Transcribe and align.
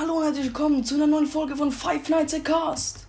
Hallo 0.00 0.18
und 0.18 0.22
herzlich 0.22 0.44
willkommen 0.44 0.84
zu 0.84 0.94
einer 0.94 1.08
neuen 1.08 1.26
Folge 1.26 1.56
von 1.56 1.72
Five 1.72 2.08
Nights 2.08 2.32
at 2.32 2.44
Cast. 2.44 3.08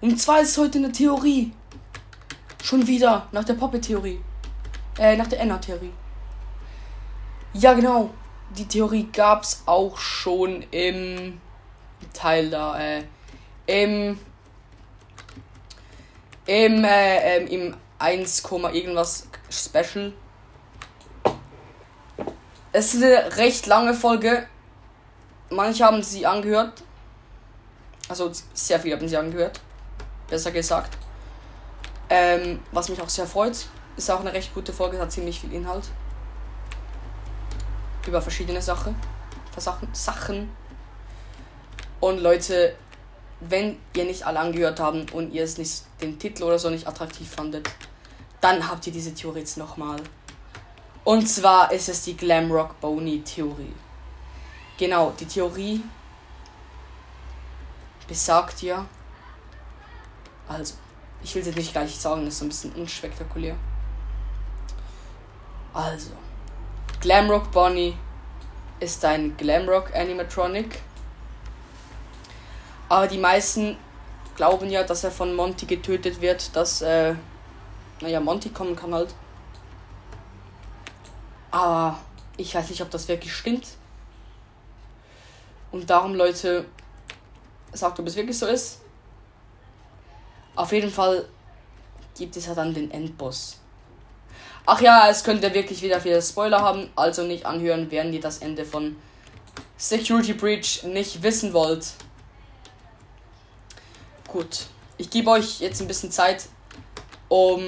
Und 0.00 0.18
zwar 0.18 0.40
ist 0.40 0.56
heute 0.56 0.78
eine 0.78 0.90
Theorie. 0.90 1.52
Schon 2.64 2.86
wieder 2.86 3.28
nach 3.30 3.44
der 3.44 3.52
Poppe-Theorie. 3.52 4.24
Äh, 4.98 5.18
nach 5.18 5.26
der 5.26 5.40
Enna-Theorie. 5.40 5.92
Ja, 7.52 7.74
genau. 7.74 8.08
Die 8.56 8.64
Theorie 8.64 9.06
gab's 9.12 9.64
auch 9.66 9.98
schon 9.98 10.64
im 10.70 11.38
Teil 12.14 12.48
da, 12.48 12.80
äh, 12.80 13.04
im, 13.66 14.18
im, 16.46 16.84
äh, 16.84 17.36
ähm, 17.36 17.46
im 17.48 17.76
1, 17.98 18.44
irgendwas 18.72 19.28
Special. 19.50 20.14
Es 22.72 22.94
ist 22.94 23.02
eine 23.02 23.36
recht 23.36 23.66
lange 23.66 23.92
Folge. 23.92 24.48
Manche 25.50 25.84
haben 25.84 26.02
sie 26.02 26.26
angehört. 26.26 26.82
Also 28.08 28.30
sehr 28.54 28.80
viele 28.80 28.96
haben 28.96 29.08
sie 29.08 29.16
angehört. 29.16 29.60
Besser 30.28 30.50
gesagt. 30.50 30.96
Ähm, 32.10 32.60
was 32.72 32.88
mich 32.88 33.00
auch 33.00 33.08
sehr 33.08 33.26
freut. 33.26 33.66
Ist 33.96 34.10
auch 34.10 34.20
eine 34.20 34.32
recht 34.32 34.54
gute 34.54 34.72
Folge, 34.72 34.98
hat 34.98 35.10
ziemlich 35.10 35.40
viel 35.40 35.52
Inhalt. 35.52 35.84
Über 38.06 38.22
verschiedene 38.22 38.62
Sachen. 38.62 38.94
Sachen. 39.56 39.88
Sachen. 39.92 40.50
Und 42.00 42.18
Leute, 42.18 42.76
wenn 43.40 43.78
ihr 43.96 44.04
nicht 44.04 44.24
alle 44.24 44.38
angehört 44.38 44.80
habt 44.80 45.12
und 45.12 45.32
ihr 45.32 45.44
es 45.44 45.58
nicht 45.58 45.82
den 46.00 46.18
Titel 46.18 46.44
oder 46.44 46.58
so 46.58 46.70
nicht 46.70 46.86
attraktiv 46.86 47.28
fandet, 47.28 47.68
dann 48.40 48.68
habt 48.68 48.86
ihr 48.86 48.92
diese 48.92 49.14
Theorie 49.14 49.40
jetzt 49.40 49.56
nochmal. 49.56 49.96
Und 51.04 51.26
zwar 51.26 51.72
ist 51.72 51.88
es 51.88 52.04
die 52.04 52.16
Glamrock 52.16 52.80
Boney 52.80 53.22
Theorie. 53.22 53.72
Genau, 54.78 55.12
die 55.18 55.26
Theorie 55.26 55.82
besagt 58.06 58.62
ja. 58.62 58.86
Also, 60.46 60.74
ich 61.22 61.34
will 61.34 61.42
es 61.42 61.48
jetzt 61.48 61.56
nicht 61.56 61.72
gleich 61.72 61.94
sagen, 61.96 62.24
das 62.24 62.34
ist 62.34 62.42
ein 62.42 62.48
bisschen 62.48 62.72
unspektakulär. 62.74 63.56
Also, 65.74 66.12
Glamrock 67.00 67.50
Bonnie 67.50 67.96
ist 68.80 69.04
ein 69.04 69.36
Glamrock 69.36 69.94
Animatronic. 69.94 70.80
Aber 72.88 73.08
die 73.08 73.18
meisten 73.18 73.76
glauben 74.36 74.70
ja, 74.70 74.84
dass 74.84 75.02
er 75.02 75.10
von 75.10 75.34
Monty 75.34 75.66
getötet 75.66 76.20
wird, 76.20 76.54
dass, 76.54 76.82
äh, 76.82 77.14
naja, 78.00 78.20
Monty 78.20 78.50
kommen 78.50 78.76
kann 78.76 78.94
halt. 78.94 79.12
Aber 81.50 81.98
ich 82.36 82.54
weiß 82.54 82.70
nicht, 82.70 82.80
ob 82.80 82.90
das 82.90 83.08
wirklich 83.08 83.34
stimmt. 83.34 83.66
Und 85.70 85.88
darum, 85.90 86.14
Leute, 86.14 86.64
sagt, 87.72 88.00
ob 88.00 88.06
es 88.06 88.16
wirklich 88.16 88.38
so 88.38 88.46
ist. 88.46 88.80
Auf 90.54 90.72
jeden 90.72 90.90
Fall 90.90 91.28
gibt 92.16 92.36
es 92.36 92.46
ja 92.46 92.54
dann 92.54 92.74
den 92.74 92.90
Endboss. 92.90 93.58
Ach 94.66 94.80
ja, 94.80 95.08
es 95.08 95.24
könnte 95.24 95.54
wirklich 95.54 95.80
wieder 95.82 96.00
viele 96.00 96.20
Spoiler 96.20 96.60
haben, 96.60 96.90
also 96.96 97.22
nicht 97.22 97.46
anhören, 97.46 97.90
wenn 97.90 98.12
ihr 98.12 98.20
das 98.20 98.38
Ende 98.38 98.64
von 98.64 98.96
Security 99.76 100.34
Breach 100.34 100.82
nicht 100.82 101.22
wissen 101.22 101.52
wollt. 101.52 101.94
Gut, 104.26 104.66
ich 104.98 105.08
gebe 105.08 105.30
euch 105.30 105.60
jetzt 105.60 105.80
ein 105.80 105.88
bisschen 105.88 106.10
Zeit, 106.10 106.48
um 107.28 107.62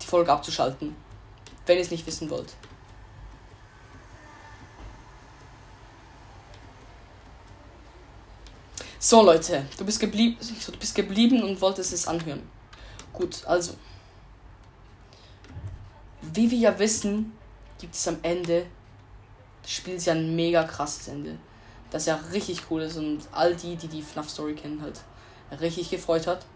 die 0.00 0.06
Folge 0.06 0.30
abzuschalten, 0.30 0.94
wenn 1.66 1.76
ihr 1.76 1.82
es 1.82 1.90
nicht 1.90 2.06
wissen 2.06 2.30
wollt. 2.30 2.52
So 9.06 9.20
Leute, 9.20 9.66
du 9.76 9.84
bist 9.84 10.00
geblieben, 10.00 10.38
du 10.40 10.78
bist 10.78 10.94
geblieben 10.94 11.42
und 11.42 11.60
wolltest 11.60 11.92
es 11.92 12.08
anhören. 12.08 12.40
Gut, 13.12 13.44
also 13.44 13.74
wie 16.22 16.50
wir 16.50 16.56
ja 16.56 16.78
wissen, 16.78 17.34
gibt 17.78 17.94
es 17.94 18.08
am 18.08 18.16
Ende 18.22 18.64
des 19.62 19.72
Spiels 19.72 20.06
ja 20.06 20.14
ein 20.14 20.34
mega 20.34 20.64
krasses 20.64 21.08
Ende, 21.08 21.36
das 21.90 22.06
ja 22.06 22.18
richtig 22.32 22.62
cool 22.70 22.80
ist 22.80 22.96
und 22.96 23.20
all 23.32 23.54
die, 23.54 23.76
die 23.76 23.88
die 23.88 24.00
FNAF 24.00 24.30
Story 24.30 24.54
kennen, 24.54 24.80
halt 24.80 24.98
richtig 25.60 25.90
gefreut 25.90 26.26
hat. 26.26 26.46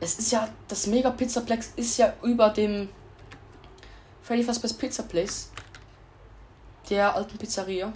Es 0.00 0.18
ist 0.18 0.30
ja 0.30 0.46
das 0.68 0.86
Mega 0.88 1.08
Pizzaplex 1.08 1.72
ist 1.76 1.96
ja 1.96 2.12
über 2.22 2.50
dem 2.50 2.90
Freddy 4.20 4.44
Fazbear's 4.44 4.74
Pizza 4.74 5.04
Place, 5.04 5.48
der 6.90 7.14
alten 7.14 7.38
Pizzeria 7.38 7.94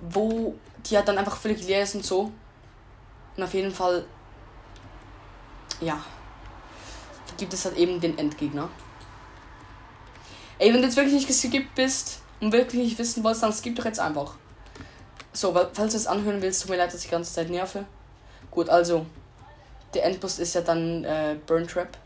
wo 0.00 0.54
die 0.86 0.96
halt 0.96 1.08
dann 1.08 1.18
einfach 1.18 1.36
völlig 1.36 1.66
leer 1.66 1.82
ist 1.82 1.94
und 1.94 2.04
so. 2.04 2.30
Und 3.36 3.42
auf 3.42 3.54
jeden 3.54 3.72
Fall, 3.72 4.04
ja, 5.80 6.02
gibt 7.36 7.52
es 7.52 7.64
halt 7.64 7.76
eben 7.76 8.00
den 8.00 8.16
Endgegner. 8.18 8.68
Ey, 10.58 10.72
wenn 10.72 10.80
du 10.80 10.86
jetzt 10.86 10.96
wirklich 10.96 11.14
nicht 11.14 11.26
geskippt 11.26 11.74
bist 11.74 12.20
und 12.40 12.52
wirklich 12.52 12.82
nicht 12.82 12.98
wissen 12.98 13.24
wolltest, 13.24 13.42
dann 13.42 13.52
skip 13.52 13.74
doch 13.74 13.84
jetzt 13.84 13.98
einfach. 13.98 14.36
So, 15.32 15.52
falls 15.52 15.92
du 15.92 15.98
es 15.98 16.06
anhören 16.06 16.40
willst, 16.42 16.62
tut 16.62 16.70
mir 16.70 16.76
leid, 16.76 16.88
dass 16.88 17.00
ich 17.00 17.06
die 17.06 17.10
ganze 17.10 17.32
Zeit 17.32 17.50
nerve. 17.50 17.84
Gut, 18.52 18.68
also, 18.68 19.04
der 19.92 20.04
Endboss 20.04 20.38
ist 20.38 20.54
ja 20.54 20.60
dann 20.60 21.02
äh, 21.04 21.36
Burn 21.44 21.66
Trap. 21.66 21.98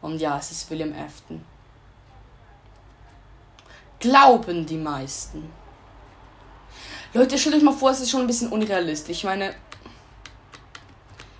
Und 0.00 0.18
ja, 0.18 0.38
es 0.38 0.50
ist 0.50 0.70
William 0.70 0.94
Afton. 0.94 1.44
Glauben 3.98 4.64
die 4.64 4.78
meisten. 4.78 5.50
Leute, 7.16 7.38
stellt 7.38 7.54
euch 7.54 7.62
mal 7.62 7.72
vor, 7.72 7.92
es 7.92 8.00
ist 8.00 8.10
schon 8.10 8.20
ein 8.20 8.26
bisschen 8.26 8.52
unrealistisch. 8.52 9.16
Ich 9.16 9.24
meine, 9.24 9.54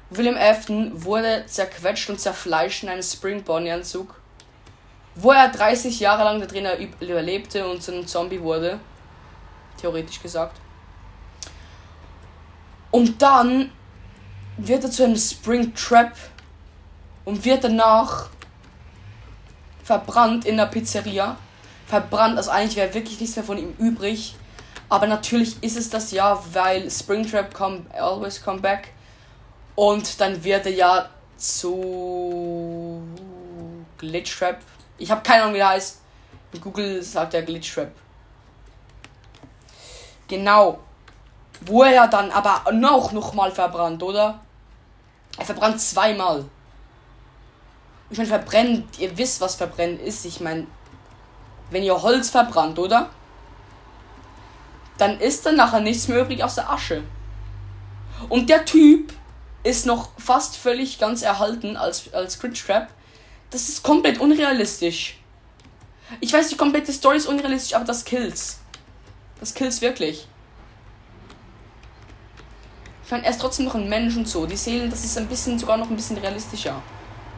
William 0.08 0.36
Afton 0.38 1.04
wurde 1.04 1.44
zerquetscht 1.46 2.08
und 2.08 2.18
zerfleischt 2.18 2.82
in 2.82 2.88
einem 2.88 3.02
Spring 3.02 3.42
Bonnie 3.42 3.70
Anzug, 3.70 4.18
wo 5.16 5.32
er 5.32 5.50
30 5.50 6.00
Jahre 6.00 6.24
lang 6.24 6.40
da 6.40 6.46
drin 6.46 6.66
überlebte 7.00 7.68
und 7.68 7.82
zu 7.82 7.92
einem 7.92 8.06
Zombie 8.06 8.40
wurde. 8.40 8.80
Theoretisch 9.78 10.22
gesagt. 10.22 10.58
Und 12.90 13.20
dann 13.20 13.70
wird 14.56 14.82
er 14.82 14.90
zu 14.90 15.04
einem 15.04 15.18
Spring 15.18 15.74
Trap 15.74 16.12
und 17.26 17.44
wird 17.44 17.64
danach 17.64 18.30
verbrannt 19.84 20.46
in 20.46 20.56
der 20.56 20.66
Pizzeria. 20.66 21.36
Verbrannt, 21.86 22.38
also 22.38 22.50
eigentlich 22.50 22.76
wäre 22.76 22.94
wirklich 22.94 23.20
nichts 23.20 23.36
mehr 23.36 23.44
von 23.44 23.58
ihm 23.58 23.74
übrig. 23.78 24.36
Aber 24.88 25.06
natürlich 25.06 25.62
ist 25.62 25.76
es 25.76 25.90
das 25.90 26.12
ja, 26.12 26.40
weil 26.52 26.90
Springtrap 26.90 27.52
come, 27.52 27.84
always 27.98 28.42
come 28.42 28.60
back. 28.60 28.88
Und 29.74 30.20
dann 30.20 30.42
wird 30.42 30.66
er 30.66 30.72
ja 30.72 31.10
zu 31.36 33.02
Glitchtrap. 33.98 34.58
Ich 34.98 35.10
habe 35.10 35.22
keine 35.22 35.42
Ahnung, 35.42 35.54
wie 35.54 35.58
der 35.58 35.68
heißt. 35.70 36.00
Google 36.60 37.02
sagt 37.02 37.34
er 37.34 37.42
Glitchtrap. 37.42 37.90
Genau. 40.28 40.78
Wo 41.60 41.82
er 41.82 41.92
ja 41.92 42.06
dann 42.06 42.30
aber 42.30 42.72
noch, 42.72 43.12
noch 43.12 43.34
mal 43.34 43.50
verbrannt, 43.50 44.02
oder? 44.02 44.40
Er 45.38 45.44
verbrannt 45.44 45.80
zweimal. 45.80 46.44
Ich 48.08 48.18
meine, 48.18 48.28
verbrennt, 48.28 48.98
ihr 48.98 49.16
wisst, 49.18 49.40
was 49.40 49.56
verbrennen 49.56 49.98
ist. 50.00 50.24
Ich 50.24 50.40
meine, 50.40 50.66
wenn 51.70 51.82
ihr 51.82 52.00
Holz 52.00 52.30
verbrannt, 52.30 52.78
oder? 52.78 53.10
Dann 54.98 55.20
ist 55.20 55.46
dann 55.46 55.56
nachher 55.56 55.80
nichts 55.80 56.08
mehr 56.08 56.22
übrig 56.22 56.42
aus 56.42 56.54
der 56.54 56.70
Asche. 56.70 57.02
Und 58.28 58.48
der 58.48 58.64
Typ 58.64 59.12
ist 59.62 59.84
noch 59.84 60.10
fast 60.18 60.56
völlig 60.56 60.98
ganz 60.98 61.22
erhalten 61.22 61.76
als, 61.76 62.12
als 62.14 62.38
Cringe 62.38 62.54
Trap. 62.54 62.88
Das 63.50 63.68
ist 63.68 63.82
komplett 63.82 64.18
unrealistisch. 64.18 65.18
Ich 66.20 66.32
weiß, 66.32 66.48
die 66.48 66.56
komplette 66.56 66.92
Story 66.92 67.16
ist 67.16 67.26
unrealistisch, 67.26 67.74
aber 67.74 67.84
das 67.84 68.04
kills. 68.04 68.58
Das 69.40 69.54
kills 69.54 69.80
wirklich. 69.80 70.28
Ich 73.04 73.10
meine, 73.10 73.24
er 73.24 73.30
ist 73.30 73.40
trotzdem 73.40 73.66
noch 73.66 73.74
ein 73.74 73.88
Mensch 73.88 74.16
und 74.16 74.28
so. 74.28 74.46
Die 74.46 74.56
Seelen, 74.56 74.90
das 74.90 75.04
ist 75.04 75.18
ein 75.18 75.28
bisschen, 75.28 75.58
sogar 75.58 75.76
noch 75.76 75.90
ein 75.90 75.96
bisschen 75.96 76.18
realistischer. 76.18 76.80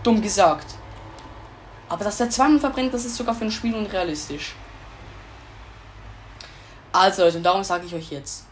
Dumm 0.03 0.23
gesagt. 0.23 0.75
Aber 1.89 2.05
dass 2.05 2.19
der 2.19 2.31
zweimal 2.31 2.61
verbrennt, 2.61 2.95
das 2.95 3.05
ist 3.05 3.17
sogar 3.17 3.35
für 3.35 3.45
ein 3.45 3.51
Spiel 3.51 3.75
unrealistisch. 3.75 4.55
Also 6.93 7.23
Leute, 7.25 7.39
und 7.39 7.43
darum 7.43 7.65
sage 7.65 7.87
ich 7.87 7.95
euch 7.95 8.11
jetzt. 8.11 8.47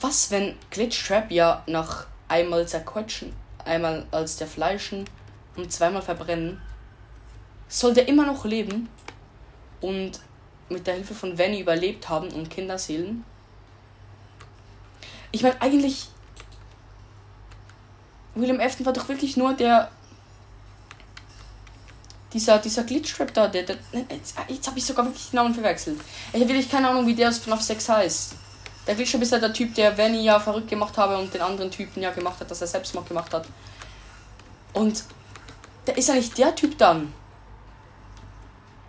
Was, 0.00 0.30
wenn 0.30 0.56
Glitch 0.70 1.06
Trap 1.06 1.30
ja 1.30 1.62
nach 1.66 2.06
einmal 2.28 2.66
zerquetschen, 2.66 3.34
einmal 3.64 4.06
als 4.10 4.36
der 4.36 4.46
Fleischen 4.46 5.08
und 5.56 5.72
zweimal 5.72 6.02
verbrennen, 6.02 6.60
soll 7.68 7.94
der 7.94 8.08
immer 8.08 8.26
noch 8.26 8.44
leben 8.44 8.88
und 9.80 10.20
mit 10.68 10.86
der 10.86 10.94
Hilfe 10.94 11.14
von 11.14 11.38
Vanny 11.38 11.60
überlebt 11.60 12.08
haben 12.08 12.28
und 12.28 12.50
Kinderseelen? 12.50 13.24
Ich 15.32 15.42
meine, 15.42 15.60
eigentlich. 15.60 16.08
William 18.34 18.60
Afton 18.60 18.84
war 18.84 18.92
doch 18.92 19.08
wirklich 19.08 19.36
nur 19.36 19.54
der. 19.54 19.90
Dieser, 22.36 22.58
dieser 22.58 22.84
Glitch-Trap 22.84 23.32
da, 23.32 23.48
der, 23.48 23.62
der, 23.62 23.76
jetzt, 24.10 24.34
jetzt 24.46 24.66
habe 24.66 24.78
ich 24.78 24.84
sogar 24.84 25.06
wirklich 25.06 25.30
den 25.30 25.36
Namen 25.36 25.54
verwechselt. 25.54 25.98
Ich 26.34 26.38
habe 26.38 26.48
wirklich 26.50 26.70
keine 26.70 26.90
Ahnung, 26.90 27.06
wie 27.06 27.14
der 27.14 27.30
aus 27.30 27.38
FNAF 27.38 27.62
6 27.62 27.88
heißt. 27.88 28.34
Der 28.86 28.94
Glitch-Trap 28.94 29.22
ist 29.22 29.32
ja 29.32 29.38
der 29.38 29.54
Typ, 29.54 29.74
der 29.74 29.96
Vanny 29.96 30.22
ja 30.22 30.38
verrückt 30.38 30.68
gemacht 30.68 30.98
habe 30.98 31.16
und 31.16 31.32
den 31.32 31.40
anderen 31.40 31.70
Typen 31.70 32.02
ja 32.02 32.10
gemacht 32.10 32.38
hat, 32.38 32.50
dass 32.50 32.60
er 32.60 32.66
selbst 32.66 32.94
noch 32.94 33.08
gemacht 33.08 33.32
hat. 33.32 33.46
Und 34.74 35.04
der 35.86 35.96
ist 35.96 36.08
ja 36.10 36.14
nicht 36.14 36.36
der 36.36 36.54
Typ 36.54 36.76
dann. 36.76 37.14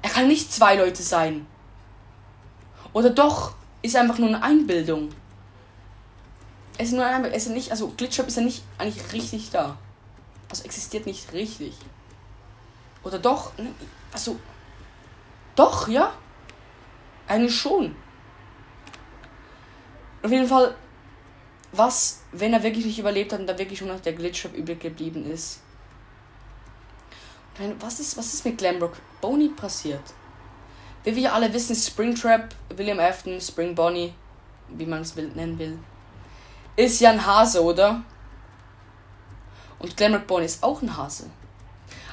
Er 0.02 0.10
kann 0.10 0.28
nicht 0.28 0.52
zwei 0.52 0.76
Leute 0.76 1.02
sein. 1.02 1.48
Oder 2.92 3.12
doch, 3.12 3.54
ist 3.82 3.96
einfach 3.96 4.18
nur 4.18 4.28
eine 4.28 4.44
Einbildung. 4.44 5.08
Es 6.78 6.90
ist 6.90 6.96
nur 6.96 7.06
eine, 7.06 7.32
es 7.32 7.46
ist 7.46 7.54
nicht, 7.54 7.72
also 7.72 7.94
Glitchtrap 7.96 8.28
ist 8.28 8.36
ja 8.36 8.44
nicht 8.44 8.62
eigentlich 8.78 9.14
richtig 9.14 9.52
da. 9.52 9.78
Also 10.50 10.66
existiert 10.66 11.06
nicht 11.06 11.32
richtig. 11.32 11.76
Oder 13.08 13.20
doch? 13.20 13.58
Ne, 13.58 13.74
also. 14.12 14.38
Doch, 15.56 15.88
ja? 15.88 16.14
Eigentlich 17.26 17.56
schon. 17.56 17.96
Auf 20.22 20.30
jeden 20.30 20.48
Fall, 20.48 20.76
was, 21.72 22.24
wenn 22.34 22.52
er 22.52 22.64
wirklich 22.64 22.86
nicht 22.86 23.00
überlebt 23.00 23.32
hat 23.32 23.40
und 23.40 23.48
da 23.48 23.58
wirklich 23.58 23.80
schon 23.80 23.88
noch 23.88 24.02
der 24.02 24.12
Glitchtrap 24.12 24.54
übrig 24.54 24.82
geblieben 24.82 25.26
ist. 25.26 25.62
Was 27.80 28.00
ist, 28.02 28.18
was 28.18 28.34
ist 28.34 28.46
mit 28.46 28.58
Glamrock 28.58 28.98
Boney 29.22 29.50
passiert? 29.50 30.04
Wie 31.06 31.16
wir 31.16 31.34
alle 31.34 31.52
wissen, 31.54 31.76
Springtrap, 31.76 32.54
William 32.76 33.00
Afton, 33.00 33.40
Spring 33.40 33.74
Bonnie, 33.74 34.14
wie 34.68 34.86
man 34.86 35.02
es 35.02 35.16
nennen 35.16 35.58
will, 35.58 35.80
ist 36.76 37.00
ja 37.00 37.12
ein 37.12 37.26
Hase, 37.26 37.64
oder? 37.64 38.04
Und 39.80 39.96
Glamrock 39.96 40.28
Bonnie 40.28 40.46
ist 40.46 40.62
auch 40.62 40.82
ein 40.82 40.98
Hase. 40.98 41.30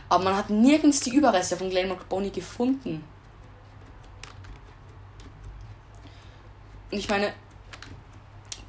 Aber 0.09 0.25
man 0.25 0.37
hat 0.37 0.51
nirgends 0.51 1.01
die 1.01 1.15
Überreste 1.15 1.57
von 1.57 1.71
Glamrock 1.71 2.09
Bonnie 2.09 2.31
gefunden. 2.31 3.05
Und 6.91 6.99
ich 6.99 7.09
meine, 7.09 7.33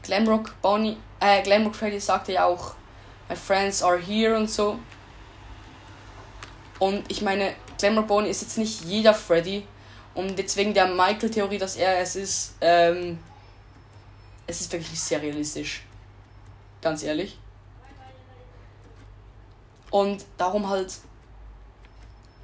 Glamrock 0.04 0.60
Bonnie, 0.62 0.98
äh, 1.20 1.44
Glamrock 1.44 1.76
Freddy 1.76 2.00
sagte 2.00 2.34
ja 2.34 2.46
auch, 2.46 2.76
my 3.30 3.36
friends 3.36 3.84
are 3.84 4.00
here 4.00 4.36
und 4.36 4.50
so. 4.50 4.80
Und 6.80 7.10
ich 7.12 7.22
meine, 7.22 7.54
Glamrock 7.78 8.08
Bonnie 8.08 8.30
ist 8.30 8.42
jetzt 8.42 8.58
nicht 8.58 8.84
jeder 8.86 9.14
Freddy, 9.14 9.66
und 10.16 10.40
jetzt 10.40 10.56
wegen 10.56 10.74
der 10.74 10.88
Michael-Theorie, 10.88 11.58
dass 11.58 11.76
er 11.76 12.00
es 12.00 12.16
ist, 12.16 12.56
ähm, 12.62 13.20
es 14.48 14.62
ist 14.62 14.72
wirklich 14.72 15.00
sehr 15.00 15.22
realistisch. 15.22 15.84
Ganz 16.82 17.04
ehrlich. 17.04 17.38
Und 19.92 20.26
darum 20.38 20.70
halt, 20.70 20.98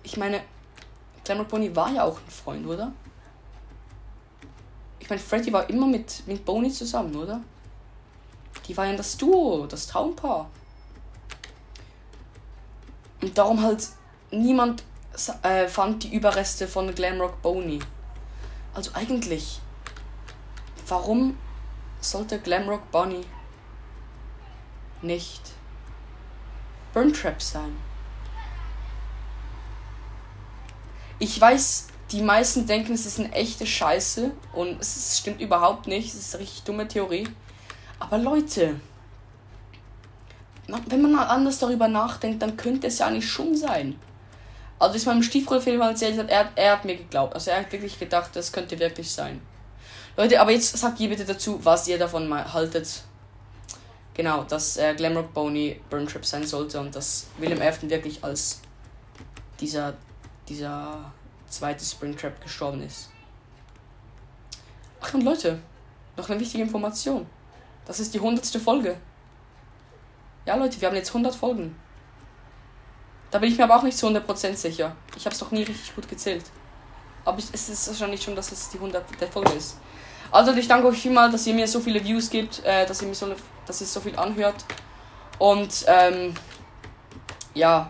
ich 0.03 0.18
meine, 0.18 0.42
Glamour 1.24 1.45
Bonnie 1.45 1.75
war 1.75 1.92
ja 1.92 2.03
auch 2.03 2.18
ein 2.18 2.31
Freund, 2.31 2.65
oder? 2.65 2.92
Ich 5.00 5.09
meine, 5.09 5.21
Freddy 5.21 5.51
war 5.51 5.69
immer 5.69 5.88
mit, 5.88 6.25
mit 6.27 6.44
Bonnie 6.45 6.71
zusammen, 6.71 7.15
oder? 7.15 7.42
Die 8.68 8.75
waren 8.77 8.98
das 8.98 9.18
Duo, 9.18 9.65
das 9.68 9.88
Traumpaar. 9.88 10.50
Und 13.21 13.38
darum 13.38 13.62
halt 13.62 13.88
niemand 14.31 14.83
äh, 15.44 15.68
fand 15.68 16.03
die 16.03 16.13
Überreste 16.15 16.68
von 16.68 16.94
Glamrock 16.94 17.42
Boney. 17.42 17.80
Also 18.74 18.92
eigentlich, 18.94 19.59
warum 20.88 21.38
sollte 22.00 22.39
Glamrock 22.39 22.89
Bonnie 22.92 23.25
nicht 25.01 25.42
Burn 26.94 27.13
Trap 27.13 27.42
sein? 27.42 27.75
Ich 31.21 31.39
weiß, 31.39 31.85
die 32.12 32.23
meisten 32.23 32.65
denken, 32.65 32.94
es 32.94 33.06
ist 33.06 33.19
eine 33.19 33.31
echte 33.31 33.68
Scheiße 33.68 34.31
und 34.53 34.81
es 34.81 35.19
stimmt 35.19 35.39
überhaupt 35.39 35.85
nicht. 35.85 36.07
Es 36.07 36.19
ist 36.19 36.33
eine 36.33 36.41
richtig 36.41 36.63
dumme 36.63 36.88
Theorie. 36.88 37.27
Aber 38.00 38.18
Leute, 38.18 38.79
wenn 40.88 41.01
man 41.03 41.12
mal 41.12 41.27
anders 41.27 41.59
darüber 41.59 41.88
nachdenkt, 41.88 42.41
dann 42.41 42.57
könnte 42.57 42.88
es 42.88 42.97
ja 42.97 43.06
eigentlich 43.06 43.29
schon 43.29 43.56
sein. 43.56 44.00
Also 44.79 44.95
ich 44.95 45.06
meinem 45.06 45.21
Stiefbruder 45.21 45.62
Film 45.62 45.79
erzählt 45.81 46.18
hat, 46.18 46.31
er, 46.31 46.50
er 46.56 46.71
hat 46.71 46.85
mir 46.85 46.97
geglaubt. 46.97 47.35
Also 47.35 47.51
er 47.51 47.59
hat 47.59 47.71
wirklich 47.71 48.00
gedacht, 48.00 48.31
das 48.33 48.51
könnte 48.51 48.79
wirklich 48.79 49.12
sein. 49.12 49.39
Leute, 50.17 50.41
aber 50.41 50.50
jetzt 50.50 50.75
sagt 50.75 51.00
ihr 51.00 51.09
bitte 51.09 51.25
dazu, 51.25 51.59
was 51.63 51.88
ihr 51.88 52.00
davon 52.00 52.27
mal 52.27 52.51
haltet. 52.51 53.03
Genau, 54.15 54.44
dass 54.44 54.77
äh, 54.77 54.95
Glamrock 54.95 55.35
Boney 55.35 55.79
Burn 55.91 56.07
Trip 56.07 56.25
sein 56.25 56.47
sollte 56.47 56.79
und 56.79 56.95
dass 56.95 57.27
William 57.38 57.62
Afton 57.62 57.91
wirklich 57.91 58.24
als 58.24 58.59
dieser, 59.59 59.94
dieser 60.51 61.12
zweite 61.48 61.83
Springtrap 61.83 62.42
gestorben 62.42 62.81
ist. 62.83 63.09
Ach 65.00 65.13
und 65.13 65.24
Leute, 65.24 65.59
noch 66.18 66.30
eine 66.30 66.39
wichtige 66.39 66.63
Information. 66.63 67.25
Das 67.86 68.00
ist 68.00 68.13
die 68.13 68.19
hundertste 68.19 68.59
Folge. 68.59 68.98
Ja 70.45 70.56
Leute, 70.56 70.80
wir 70.81 70.89
haben 70.89 70.95
jetzt 70.95 71.09
100 71.09 71.33
Folgen. 71.33 71.75
Da 73.31 73.39
bin 73.39 73.50
ich 73.50 73.57
mir 73.57 73.63
aber 73.63 73.77
auch 73.77 73.83
nicht 73.83 73.98
zu 73.98 74.07
100% 74.07 74.56
sicher. 74.56 74.95
Ich 75.15 75.25
habe 75.25 75.33
es 75.33 75.39
doch 75.39 75.51
nie 75.51 75.63
richtig 75.63 75.95
gut 75.95 76.09
gezählt. 76.09 76.44
Aber 77.24 77.39
ich, 77.39 77.45
es 77.53 77.69
ist 77.69 77.88
wahrscheinlich 77.88 78.21
schon, 78.21 78.36
dass 78.36 78.51
es 78.51 78.69
die 78.69 78.77
100 78.77 79.21
der 79.21 79.30
Folge 79.30 79.53
ist. 79.53 79.77
Also 80.31 80.51
ich 80.51 80.68
danke 80.68 80.88
euch 80.88 81.01
vielmal, 81.01 81.31
dass 81.31 81.48
ihr 81.48 81.53
mir 81.53 81.68
so 81.68 81.80
viele 81.80 82.03
Views 82.03 82.30
gibt, 82.30 82.63
äh, 82.65 82.86
dass 82.86 83.01
ihr 83.01 83.07
mir 83.07 83.15
so, 83.15 83.33
dass 83.65 83.80
ihr 83.80 83.88
so 83.88 84.01
viel 84.01 84.18
anhört. 84.18 84.65
Und 85.39 85.86
ähm, 85.88 86.33
ja, 87.53 87.89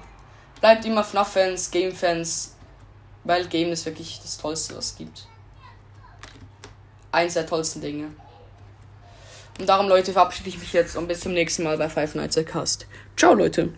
bleibt 0.61 0.85
immer 0.85 1.03
FNAF-Fans, 1.03 1.71
Game-Fans, 1.71 2.55
weil 3.23 3.47
Game 3.47 3.71
ist 3.71 3.85
wirklich 3.85 4.19
das 4.21 4.37
Tollste, 4.37 4.77
was 4.77 4.91
es 4.91 4.97
gibt. 4.97 5.27
Eins 7.11 7.33
der 7.33 7.45
tollsten 7.45 7.81
Dinge. 7.81 8.11
Und 9.59 9.67
darum, 9.67 9.89
Leute, 9.89 10.13
verabschiede 10.13 10.49
ich 10.49 10.57
mich 10.57 10.71
jetzt 10.73 10.95
und 10.95 11.07
bis 11.07 11.19
zum 11.19 11.33
nächsten 11.33 11.63
Mal 11.63 11.77
bei 11.77 11.89
Five 11.89 12.15
Nights 12.15 12.37
at 12.37 12.47
Cast. 12.47 12.87
Ciao, 13.17 13.33
Leute. 13.33 13.69